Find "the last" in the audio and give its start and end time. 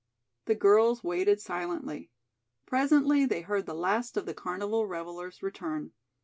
3.67-4.17